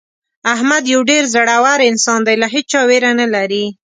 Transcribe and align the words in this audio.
احمد 0.53 0.83
یو 0.93 1.01
ډېر 1.09 1.23
زړور 1.33 1.79
انسان 1.89 2.19
دی 2.27 2.35
له 2.41 2.47
هېچا 2.53 2.79
ویره 2.89 3.11
نه 3.21 3.27
لري. 3.35 3.65